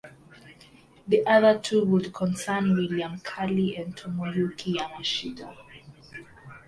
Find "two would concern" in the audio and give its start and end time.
1.59-2.75